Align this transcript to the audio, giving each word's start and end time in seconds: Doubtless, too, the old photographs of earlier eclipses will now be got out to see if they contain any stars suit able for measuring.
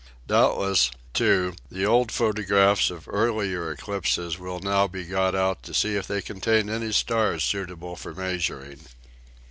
Doubtless, 0.25 0.89
too, 1.13 1.53
the 1.69 1.85
old 1.85 2.11
photographs 2.11 2.89
of 2.89 3.07
earlier 3.07 3.69
eclipses 3.69 4.39
will 4.39 4.59
now 4.59 4.87
be 4.87 5.03
got 5.03 5.35
out 5.35 5.61
to 5.61 5.75
see 5.75 5.95
if 5.95 6.07
they 6.07 6.23
contain 6.23 6.71
any 6.71 6.91
stars 6.91 7.43
suit 7.43 7.69
able 7.69 7.95
for 7.95 8.15
measuring. 8.15 8.79